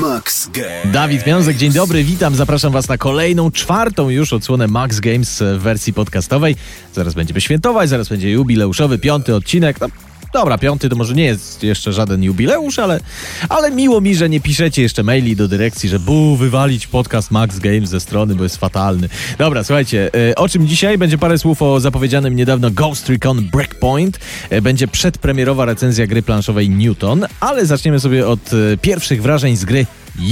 [0.00, 0.92] Max Games.
[0.92, 5.58] Dawid Miązek, dzień dobry, witam, zapraszam Was na kolejną, czwartą już odsłonę Max Games w
[5.58, 6.56] wersji podcastowej.
[6.94, 9.80] Zaraz będziemy świętować, zaraz będzie jubileuszowy piąty odcinek.
[9.80, 9.86] No,
[10.32, 13.00] dobra, piąty to może nie jest jeszcze żaden jubileusz, ale,
[13.48, 17.58] ale miło mi, że nie piszecie jeszcze maili do dyrekcji, że bu, wywalić podcast Max
[17.58, 19.08] Games ze strony, bo jest fatalny.
[19.38, 20.98] Dobra, słuchajcie, e, o czym dzisiaj?
[20.98, 24.18] Będzie parę słów o zapowiedzianym niedawno Ghost Recon Breakpoint.
[24.50, 29.64] E, Będzie przedpremierowa recenzja gry planszowej Newton, ale zaczniemy sobie od e, pierwszych wrażeń z
[29.64, 29.86] gry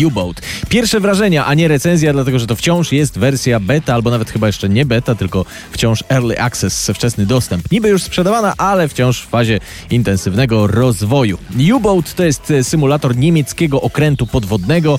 [0.07, 0.43] U-Boat.
[0.69, 4.47] Pierwsze wrażenia, a nie recenzja, dlatego że to wciąż jest wersja beta, albo nawet chyba
[4.47, 7.71] jeszcze nie beta, tylko wciąż early access, wczesny dostęp.
[7.73, 9.61] Niby już sprzedawana, ale wciąż w fazie
[9.91, 11.39] intensywnego rozwoju.
[11.75, 14.99] U-Boat to jest e, symulator niemieckiego okrętu podwodnego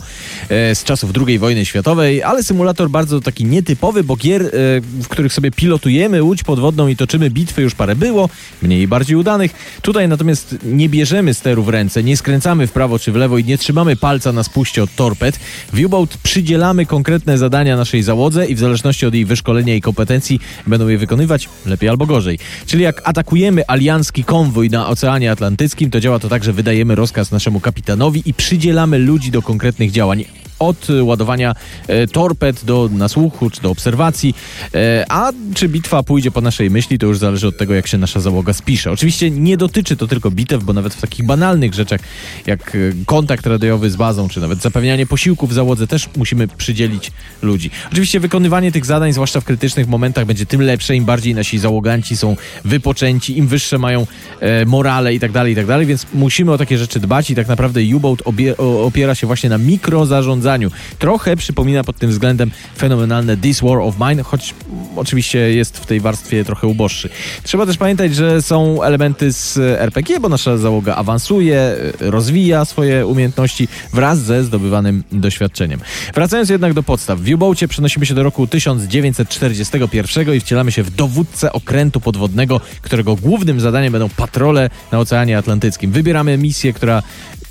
[0.49, 4.49] e, z czasów II wojny światowej, ale symulator bardzo taki nietypowy, bo gier, e,
[4.81, 8.29] w których sobie pilotujemy łódź podwodną i toczymy bitwy już parę było,
[8.61, 9.51] mniej i bardziej udanych.
[9.81, 13.43] Tutaj natomiast nie bierzemy steru w ręce, nie skręcamy w prawo czy w lewo i
[13.43, 15.39] nie trzymamy palca na spuście od torped.
[15.73, 20.39] W U-Boat przydzielamy konkretne zadania naszej załodze i w zależności od jej wyszkolenia i kompetencji
[20.67, 22.39] będą je wykonywać lepiej albo gorzej.
[22.65, 27.31] Czyli jak atakujemy aliancki konwój na Oceanie Atlantyckim, to działa to tak, że wydajemy rozkaz
[27.31, 30.25] naszemu kapitanowi i przydzielamy ludzi do konkretnych działań
[30.61, 31.55] od ładowania
[31.87, 34.35] e, torped do nasłuchu czy do obserwacji,
[34.73, 37.97] e, a czy bitwa pójdzie po naszej myśli, to już zależy od tego, jak się
[37.97, 38.91] nasza załoga spisze.
[38.91, 42.01] Oczywiście nie dotyczy to tylko bitew, bo nawet w takich banalnych rzeczach
[42.47, 47.11] jak e, kontakt radiowy z bazą, czy nawet zapewnianie posiłków w załodze też musimy przydzielić
[47.41, 47.69] ludzi.
[47.91, 52.17] Oczywiście wykonywanie tych zadań, zwłaszcza w krytycznych momentach, będzie tym lepsze, im bardziej nasi załoganci
[52.17, 54.07] są wypoczęci, im wyższe mają
[54.39, 57.35] e, morale i tak dalej, i tak dalej, więc musimy o takie rzeczy dbać i
[57.35, 58.19] tak naprawdę U-Boat
[58.59, 60.50] opiera się właśnie na mikrozarządzaniu.
[60.99, 64.53] Trochę przypomina pod tym względem fenomenalne This War of Mine, choć
[64.95, 67.09] oczywiście jest w tej warstwie trochę uboższy.
[67.43, 73.67] Trzeba też pamiętać, że są elementy z RPG, bo nasza załoga awansuje, rozwija swoje umiejętności
[73.93, 75.79] wraz ze zdobywanym doświadczeniem.
[76.13, 80.89] Wracając jednak do podstaw, w U-Boacie przenosimy się do roku 1941 i wcielamy się w
[80.89, 85.91] dowódcę okrętu podwodnego, którego głównym zadaniem będą patrole na Oceanie Atlantyckim.
[85.91, 87.03] Wybieramy misję, która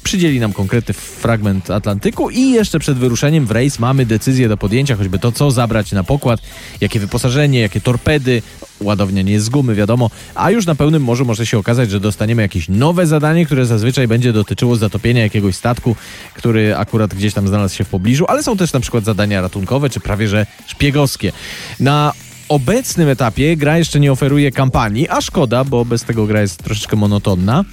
[0.03, 4.97] przydzieli nam konkretny fragment Atlantyku i jeszcze przed wyruszeniem w rejs mamy decyzję do podjęcia,
[4.97, 6.41] choćby to, co zabrać na pokład,
[6.81, 8.43] jakie wyposażenie, jakie torpedy,
[8.81, 12.00] ładownia nie jest z gumy, wiadomo, a już na pełnym morzu może się okazać, że
[12.00, 15.97] dostaniemy jakieś nowe zadanie, które zazwyczaj będzie dotyczyło zatopienia jakiegoś statku,
[16.34, 19.91] który akurat gdzieś tam znalazł się w pobliżu, ale są też na przykład zadania ratunkowe,
[19.91, 21.33] czy prawie że szpiegowskie.
[21.81, 22.12] Na
[22.50, 26.97] obecnym etapie gra jeszcze nie oferuje kampanii, a szkoda, bo bez tego gra jest troszeczkę
[26.97, 27.65] monotonna.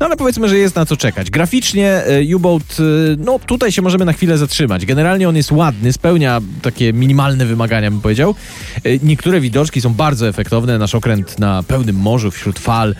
[0.00, 1.30] No ale powiedzmy, że jest na co czekać.
[1.30, 2.82] Graficznie e, U-Boat, e,
[3.18, 4.86] no tutaj się możemy na chwilę zatrzymać.
[4.86, 8.34] Generalnie on jest ładny, spełnia takie minimalne wymagania, bym powiedział.
[8.84, 10.78] E, Niektóre widoczki są bardzo efektowne.
[10.78, 12.94] Nasz okręt na pełnym morzu, wśród fal.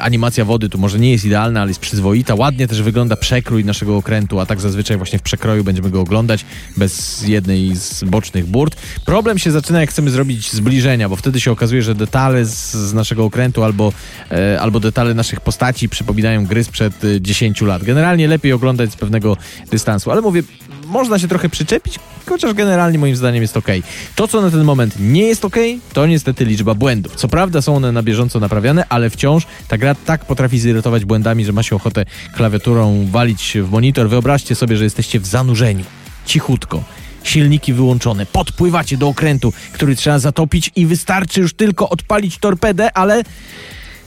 [0.00, 2.34] Animacja wody tu może nie jest idealna, ale jest przyzwoita.
[2.34, 6.44] Ładnie też wygląda przekrój naszego okrętu, a tak zazwyczaj właśnie w przekroju będziemy go oglądać
[6.76, 8.76] bez jednej z bocznych burt.
[9.04, 12.94] Problem się zaczyna, jak chcemy zrobić zbliżenia, bo wtedy się okazuje, że detale z, z
[12.94, 13.92] naszego okrętu albo,
[14.30, 17.84] e, albo detale naszych postaci przypominają gry sprzed e, 10 lat.
[17.84, 19.36] Generalnie lepiej oglądać z pewnego
[19.70, 20.42] dystansu, ale mówię,
[20.86, 21.98] można się trochę przyczepić,
[22.28, 23.68] chociaż generalnie moim zdaniem jest ok.
[24.14, 25.56] To, co na ten moment nie jest ok,
[25.92, 27.14] to niestety liczba błędów.
[27.14, 31.44] Co prawda są one na bieżąco naprawiane, ale wciąż ta gra tak potrafi zirytować błędami,
[31.44, 32.04] że ma się ochotę
[32.36, 34.08] klawiaturą walić w monitor.
[34.08, 35.84] Wyobraźcie sobie, że jesteście w zanurzeniu.
[36.26, 36.84] Cichutko
[37.24, 43.22] silniki wyłączone, podpływacie do okrętu, który trzeba zatopić i wystarczy już tylko odpalić torpedę, ale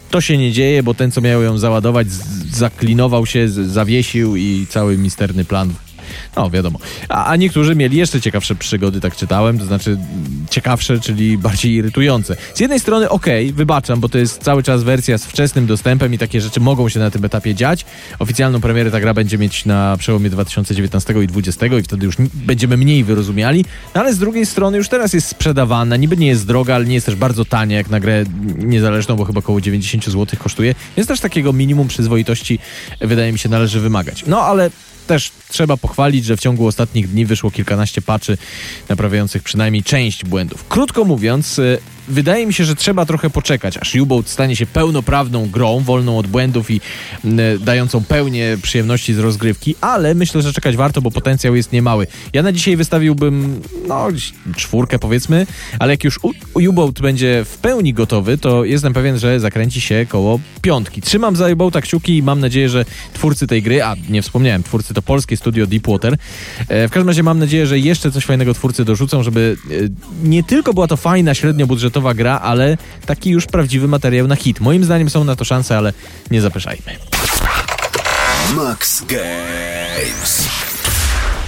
[0.09, 2.07] to się nie dzieje, bo ten, co miał ją załadować,
[2.51, 5.73] zaklinował się, zawiesił i cały misterny plan.
[6.35, 6.79] No, wiadomo.
[7.09, 9.97] A, a niektórzy mieli jeszcze ciekawsze przygody, tak czytałem, to znaczy
[10.49, 12.35] ciekawsze, czyli bardziej irytujące.
[12.53, 16.17] Z jednej strony okej, wybaczam, bo to jest cały czas wersja z wczesnym dostępem i
[16.17, 17.85] takie rzeczy mogą się na tym etapie dziać.
[18.19, 22.77] Oficjalną premierę ta gra będzie mieć na przełomie 2019 i 2020 i wtedy już będziemy
[22.77, 26.75] mniej wyrozumiali, no ale z drugiej strony już teraz jest sprzedawana, niby nie jest droga,
[26.75, 28.23] ale nie jest też bardzo tania jak na grę
[28.57, 32.59] niezależną, bo chyba około 90 zł kosztuje, więc też takiego minimum przyzwoitości
[33.01, 34.23] wydaje mi się należy wymagać.
[34.27, 34.69] No ale
[35.07, 38.37] też trzeba pochwalić, że w ciągu ostatnich dni wyszło kilkanaście patchy
[38.89, 40.67] naprawiających przynajmniej część błędów.
[40.67, 41.77] Krótko mówiąc, y,
[42.07, 46.27] wydaje mi się, że trzeba trochę poczekać, aż U-Boat stanie się pełnoprawną grą, wolną od
[46.27, 46.81] błędów i
[47.25, 52.07] y, dającą pełnię przyjemności z rozgrywki, ale myślę, że czekać warto, bo potencjał jest niemały.
[52.33, 54.07] Ja na dzisiaj wystawiłbym, no,
[54.55, 55.47] czwórkę powiedzmy,
[55.79, 56.19] ale jak już
[56.53, 61.01] U-Boat będzie w pełni gotowy, to jestem pewien, że zakręci się koło piątki.
[61.01, 64.93] Trzymam za U-Boata kciuki i mam nadzieję, że twórcy tej gry, a nie wspomniałem, twórcy
[64.97, 66.17] to polskie studio Deepwater,
[66.67, 70.43] e, w każdym razie mam nadzieję, że jeszcze coś fajnego twórcy dorzucą, żeby e, nie
[70.43, 74.59] tylko była to fajna, średnio budżetowa gra, ale taki już prawdziwy materiał na hit.
[74.59, 75.93] Moim zdaniem są na to szanse, ale
[76.31, 76.91] nie zapeszajmy.
[78.55, 80.46] Max Games.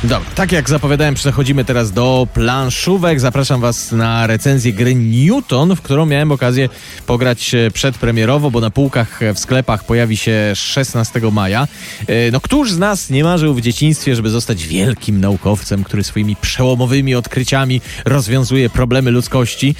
[0.03, 3.19] Dobra, tak jak zapowiadałem, przechodzimy teraz do planszówek.
[3.19, 6.69] Zapraszam Was na recenzję gry Newton, w którą miałem okazję
[7.05, 11.67] pograć e, przedpremierowo, bo na półkach w sklepach pojawi się 16 maja.
[12.07, 16.35] E, no, któż z nas nie marzył w dzieciństwie, żeby zostać wielkim naukowcem, który swoimi
[16.35, 19.75] przełomowymi odkryciami rozwiązuje problemy ludzkości?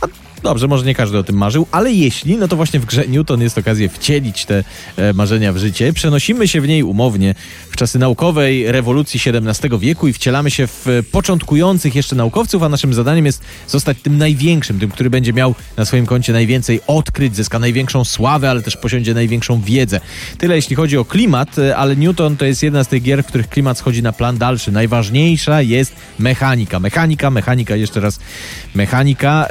[0.00, 3.08] A Dobrze, może nie każdy o tym marzył, ale jeśli, no to właśnie w grze
[3.08, 4.64] Newton jest okazja wcielić te
[4.96, 5.92] e, marzenia w życie.
[5.92, 7.34] Przenosimy się w niej umownie
[7.70, 12.94] w czasy naukowej rewolucji XVII wieku i wcielamy się w początkujących jeszcze naukowców, a naszym
[12.94, 17.58] zadaniem jest zostać tym największym, tym, który będzie miał na swoim koncie najwięcej odkryć, zyska
[17.58, 20.00] największą sławę, ale też posiądzie największą wiedzę.
[20.38, 23.26] Tyle jeśli chodzi o klimat, e, ale Newton to jest jedna z tych gier, w
[23.26, 24.72] których klimat schodzi na plan dalszy.
[24.72, 26.80] Najważniejsza jest mechanika.
[26.80, 28.20] Mechanika, mechanika, jeszcze raz
[28.74, 29.48] mechanika.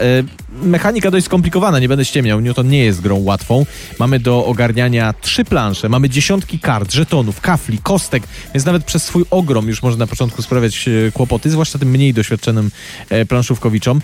[0.62, 2.40] Mechanika dość skomplikowana, nie będę ściemniał.
[2.40, 3.66] Newton nie jest grą łatwą.
[4.00, 8.24] Mamy do ogarniania trzy plansze, mamy dziesiątki kart, żetonów, kafli, kostek,
[8.54, 12.14] więc nawet przez swój ogrom już można na początku sprawiać e, kłopoty, zwłaszcza tym mniej
[12.14, 12.72] doświadczonym
[13.10, 14.02] e, planszówkowiczom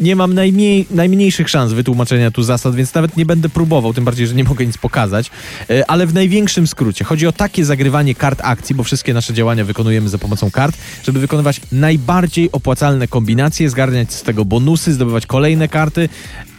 [0.00, 4.26] nie mam najmniej, najmniejszych szans wytłumaczenia tu zasad, więc nawet nie będę próbował, tym bardziej,
[4.26, 5.30] że nie mogę nic pokazać.
[5.70, 9.64] E, ale w największym skrócie chodzi o takie zagrywanie kart akcji, bo wszystkie nasze działania
[9.64, 15.68] wykonujemy za pomocą kart, żeby wykonywać najbardziej opłacalne kombinacje, zgarniać z tego bonusy, zdobywać kolejne
[15.68, 16.08] karty,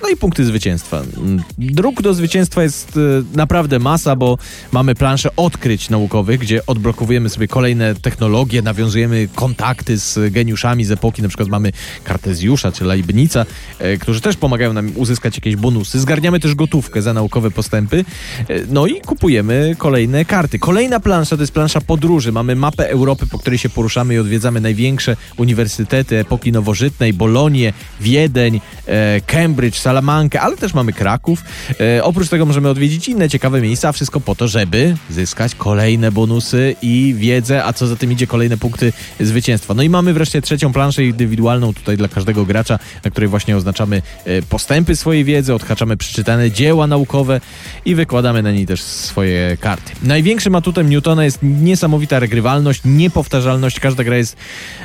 [0.03, 1.01] no i punkty zwycięstwa.
[1.57, 4.37] Dróg do zwycięstwa jest e, naprawdę masa, bo
[4.71, 11.21] mamy planszę odkryć naukowych, gdzie odblokowujemy sobie kolejne technologie, nawiązujemy kontakty z geniuszami z epoki,
[11.21, 11.71] na przykład mamy
[12.03, 13.22] Kartezjusza czy Leibnica,
[13.79, 15.99] e, którzy też pomagają nam uzyskać jakieś bonusy.
[15.99, 18.05] Zgarniamy też gotówkę za naukowe postępy,
[18.49, 20.59] e, no i kupujemy kolejne karty.
[20.59, 22.31] Kolejna plansza to jest plansza podróży.
[22.31, 28.61] Mamy mapę Europy, po której się poruszamy i odwiedzamy największe uniwersytety epoki nowożytnej, Bolonię, Wiedeń,
[29.25, 31.43] Cambridge, Salamankę, ale też mamy Kraków.
[31.79, 36.11] E, oprócz tego możemy odwiedzić inne ciekawe miejsca, a wszystko po to, żeby zyskać kolejne
[36.11, 39.73] bonusy i wiedzę, a co za tym idzie kolejne punkty zwycięstwa.
[39.73, 44.01] No i mamy wreszcie trzecią planszę indywidualną tutaj dla każdego gracza, na której właśnie oznaczamy
[44.25, 47.41] e, postępy swojej wiedzy, odhaczamy przeczytane dzieła naukowe
[47.85, 49.91] i wykładamy na niej też swoje karty.
[50.03, 53.79] Największym atutem Newtona jest niesamowita regrywalność, niepowtarzalność.
[53.79, 54.37] Każda gra jest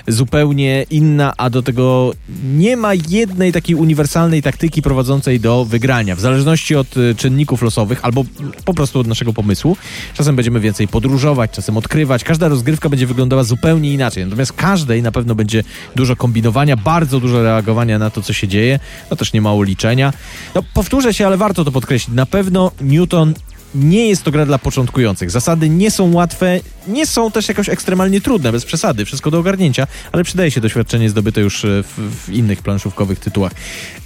[0.06, 2.12] zupełnie inna, a do tego
[2.44, 6.16] nie ma jednej takiej uniwersalnej taktyki prowadzącej do wygrania.
[6.16, 8.24] W zależności od y, czynników losowych albo
[8.64, 9.76] po prostu od naszego pomysłu.
[10.14, 12.24] Czasem będziemy więcej podróżować, czasem odkrywać.
[12.24, 14.24] Każda rozgrywka będzie wyglądała zupełnie inaczej.
[14.24, 15.64] Natomiast każdej na pewno będzie
[15.96, 18.80] dużo kombinowania, bardzo dużo reagowania na to, co się dzieje.
[19.10, 20.12] No też nie mało liczenia.
[20.54, 22.16] No powtórzę się, ale warto to podkreślić.
[22.16, 23.34] Na pewno Newton
[23.74, 25.30] nie jest to gra dla początkujących.
[25.30, 29.86] Zasady nie są łatwe, nie są też jakoś ekstremalnie trudne, bez przesady, wszystko do ogarnięcia,
[30.12, 33.52] ale przydaje się doświadczenie zdobyte już e, w, w, innych planszówkowych tytułach.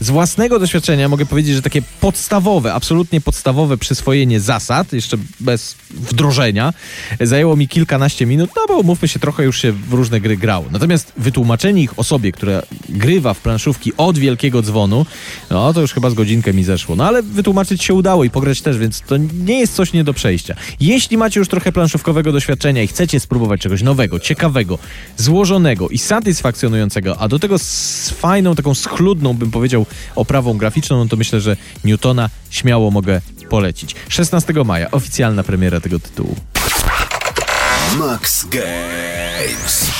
[0.01, 6.73] Z własnego doświadczenia mogę powiedzieć, że takie podstawowe, absolutnie podstawowe przyswojenie zasad, jeszcze bez wdrożenia,
[7.21, 10.67] zajęło mi kilkanaście minut, no bo umówmy się, trochę już się w różne gry grało.
[10.71, 15.07] Natomiast wytłumaczenie ich osobie, która grywa w planszówki od wielkiego dzwonu,
[15.51, 16.97] no to już chyba z godzinkę mi zeszło.
[16.97, 20.15] No ale wytłumaczyć się udało i pograć też, więc to nie jest coś nie do
[20.15, 20.55] przejścia.
[20.81, 24.79] Jeśli macie już trochę planszówkowego doświadczenia i chcecie spróbować czegoś nowego, ciekawego,
[25.17, 31.07] złożonego i satysfakcjonującego, a do tego z fajną, taką schludną, bym powiedział, oprawą graficzną, no
[31.07, 33.21] to myślę, że Newtona śmiało mogę
[33.51, 33.95] polecić.
[34.09, 36.37] 16 maja, oficjalna premiera tego tytułu.
[37.99, 39.91] Max Games.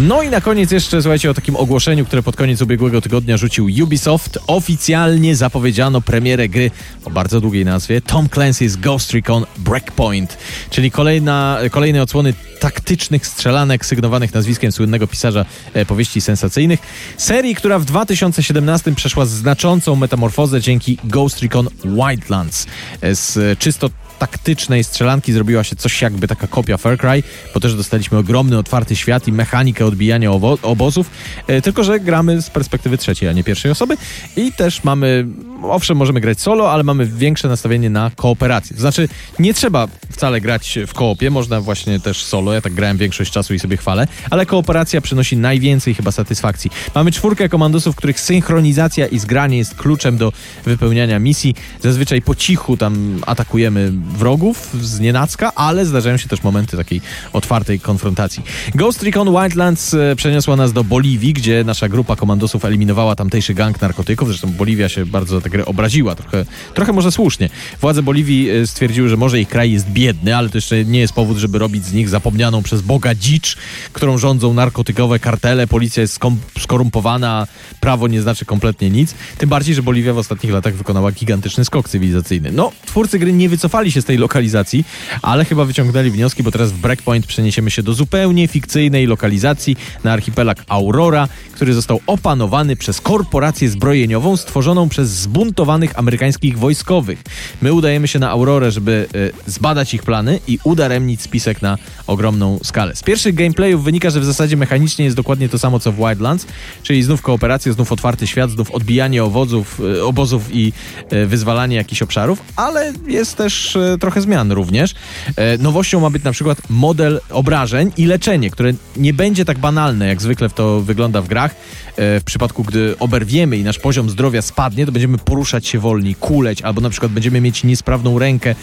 [0.00, 3.68] No i na koniec jeszcze, słuchajcie, o takim ogłoszeniu, które pod koniec ubiegłego tygodnia rzucił
[3.82, 4.38] Ubisoft.
[4.46, 6.70] Oficjalnie zapowiedziano premierę gry
[7.04, 10.38] o bardzo długiej nazwie Tom Clancy's Ghost Recon Breakpoint,
[10.70, 16.80] czyli kolejna, kolejne odsłony taktycznych strzelanek sygnowanych nazwiskiem słynnego pisarza e, powieści sensacyjnych.
[17.16, 22.66] Serii, która w 2017 przeszła znaczącą metamorfozę dzięki Ghost Recon Wildlands.
[23.00, 25.32] E, z czysto taktycznej strzelanki.
[25.32, 27.22] Zrobiła się coś jakby taka kopia Far Cry,
[27.54, 30.30] bo też dostaliśmy ogromny, otwarty świat i mechanikę odbijania
[30.62, 31.10] obozów,
[31.46, 33.96] e, tylko że gramy z perspektywy trzeciej, a nie pierwszej osoby.
[34.36, 35.26] I też mamy,
[35.62, 38.76] owszem, możemy grać solo, ale mamy większe nastawienie na kooperację.
[38.76, 39.08] To znaczy,
[39.38, 39.88] nie trzeba
[40.20, 43.76] wcale grać w koopie, można właśnie też solo, ja tak grałem większość czasu i sobie
[43.76, 46.70] chwalę, ale kooperacja przynosi najwięcej chyba satysfakcji.
[46.94, 50.32] Mamy czwórkę komandosów, których synchronizacja i zgranie jest kluczem do
[50.64, 51.54] wypełniania misji.
[51.80, 57.00] Zazwyczaj po cichu tam atakujemy wrogów z nienacka, ale zdarzają się też momenty takiej
[57.32, 58.42] otwartej konfrontacji.
[58.74, 63.80] Ghost Recon Wildlands e, przeniosła nas do Boliwii, gdzie nasza grupa komandosów eliminowała tamtejszy gang
[63.80, 64.28] narkotyków.
[64.28, 67.50] Zresztą Boliwia się bardzo za tę grę obraziła, trochę, trochę może słusznie.
[67.80, 71.12] Władze Boliwii e, stwierdziły, że może ich kraj jest biedny, ale to jeszcze nie jest
[71.12, 73.56] powód, żeby robić z nich zapomnianą przez Boga dzicz,
[73.92, 76.18] którą rządzą narkotykowe kartele, policja jest
[76.58, 77.46] skorumpowana,
[77.80, 79.14] prawo nie znaczy kompletnie nic.
[79.38, 82.52] Tym bardziej, że Boliwia w ostatnich latach wykonała gigantyczny skok cywilizacyjny.
[82.52, 84.84] No, twórcy gry nie wycofali się z tej lokalizacji,
[85.22, 90.12] ale chyba wyciągnęli wnioski, bo teraz w Breakpoint przeniesiemy się do zupełnie fikcyjnej lokalizacji na
[90.12, 97.22] archipelag Aurora, który został opanowany przez korporację zbrojeniową stworzoną przez zbuntowanych amerykańskich wojskowych.
[97.62, 99.08] My udajemy się na Aurorę, żeby
[99.46, 102.96] y, zbadać ich plany i udaremnić spisek na ogromną skalę.
[102.96, 106.46] Z pierwszych gameplayów wynika, że w zasadzie mechanicznie jest dokładnie to samo co w Wildlands,
[106.82, 110.72] czyli znów kooperacja, znów otwarty świat, znów odbijanie owozów, y, obozów i
[111.12, 114.94] y, wyzwalanie jakichś obszarów, ale jest też y, trochę zmian również.
[115.36, 120.08] E, nowością ma być na przykład model obrażeń i leczenie, które nie będzie tak banalne,
[120.08, 121.54] jak zwykle to wygląda w grach.
[121.96, 126.14] E, w przypadku, gdy oberwiemy i nasz poziom zdrowia spadnie, to będziemy poruszać się wolniej,
[126.14, 128.54] kuleć, albo na przykład będziemy mieć niesprawną rękę,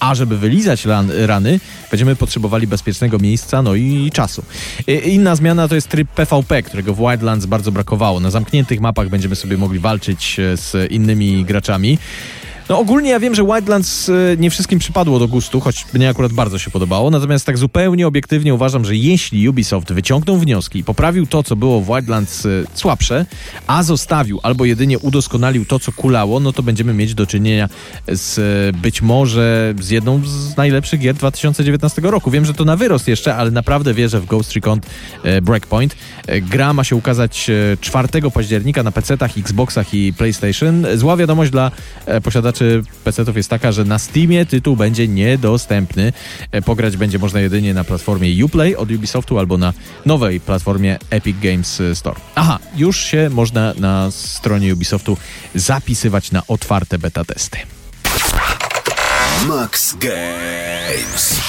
[0.00, 1.60] a żeby wylizać ran, rany,
[1.90, 4.42] będziemy potrzebowali bezpiecznego miejsca, no i czasu.
[5.04, 8.20] Inna zmiana to jest tryb PvP, którego w Wildlands bardzo brakowało.
[8.20, 11.98] Na zamkniętych mapach będziemy sobie mogli walczyć e, z innymi graczami.
[12.68, 16.32] No ogólnie ja wiem, że Wildlands y, nie wszystkim przypadło do gustu, choć mnie akurat
[16.32, 21.26] bardzo się podobało, natomiast tak zupełnie obiektywnie uważam, że jeśli Ubisoft wyciągnął wnioski i poprawił
[21.26, 23.26] to, co było w Wildlands y, słabsze,
[23.66, 27.68] a zostawił albo jedynie udoskonalił to, co kulało, no to będziemy mieć do czynienia
[28.08, 32.30] z y, być może z jedną z najlepszych gier 2019 roku.
[32.30, 34.80] Wiem, że to na wyrost jeszcze, ale naprawdę wierzę w Ghost Recon
[35.42, 35.96] Breakpoint.
[36.42, 40.86] Gra ma się ukazać 4 października na PC-tach, Xboxach i PlayStation.
[40.94, 41.70] Zła wiadomość dla
[42.22, 46.12] posiadaczy posiadaczy PC-ów jest taka, że na Steamie tytuł będzie niedostępny.
[46.52, 49.72] E, pograć będzie można jedynie na platformie Uplay od Ubisoftu albo na
[50.06, 52.20] nowej platformie Epic Games Store.
[52.34, 55.16] Aha, już się można na stronie Ubisoftu
[55.54, 57.58] zapisywać na otwarte beta testy.
[59.48, 61.40] Max Games.